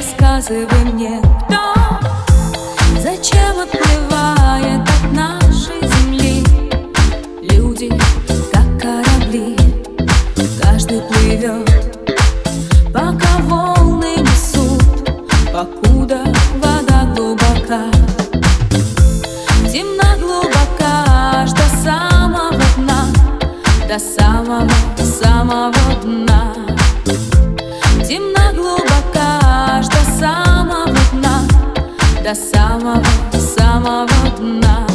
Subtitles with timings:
[0.00, 1.58] рассказывай мне, кто
[3.02, 6.42] Зачем отплывает от нашей земли.
[7.42, 7.90] Люди,
[8.50, 9.56] как корабли
[10.62, 12.08] Каждый плывет,
[12.94, 14.82] пока волны несут
[15.52, 16.24] Покуда
[16.56, 17.90] вода глубока.
[19.70, 23.04] Темна глубока аж до самого дна
[23.86, 24.70] До самого,
[25.20, 26.69] самого дна
[32.30, 33.02] До самого,
[33.56, 34.06] самого
[34.38, 34.89] дна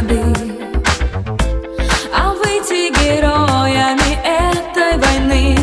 [0.00, 0.22] воды
[2.12, 5.56] а выйти героями этой войны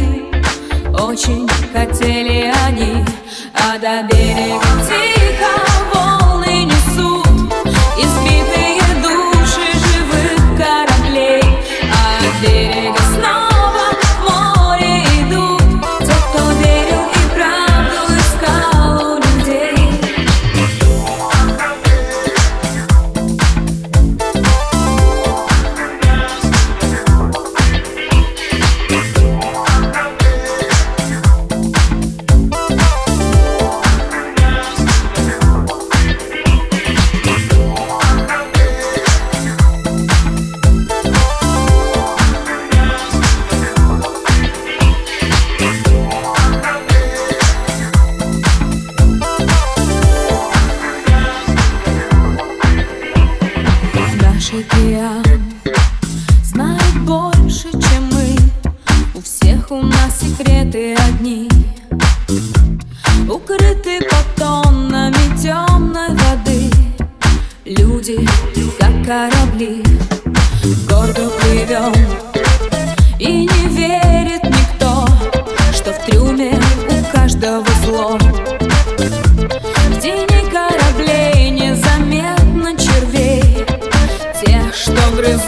[0.93, 3.05] Очень хотели они,
[3.53, 4.66] а до берега
[54.47, 55.23] Наш океан
[56.41, 58.37] знает больше, чем мы.
[59.13, 61.49] У всех у нас секреты одни.
[63.29, 66.71] Укрыты под тоннами темной воды.
[67.65, 68.25] Люди,
[68.79, 69.83] как корабли,
[70.87, 71.93] гордо плывем
[73.19, 75.05] И не верит никто,
[75.73, 76.57] что в трюме
[76.89, 78.17] у каждого зло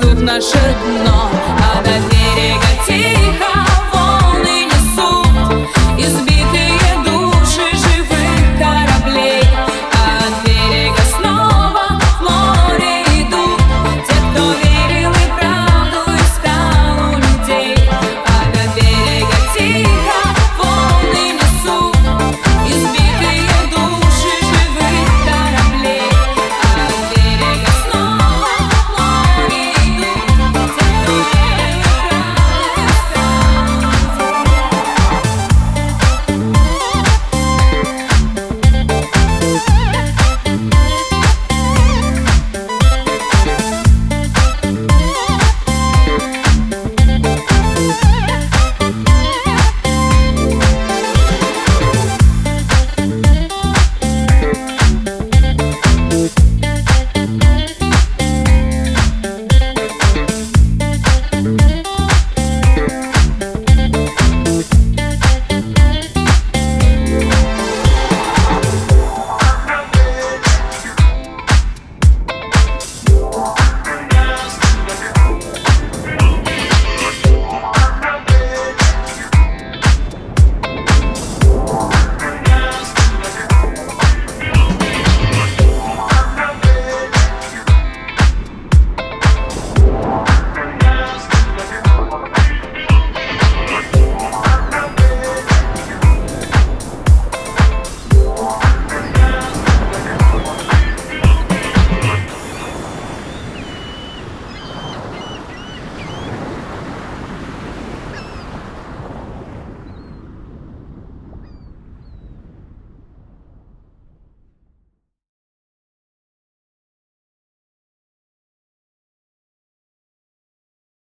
[0.09, 1.58] грызут наше дно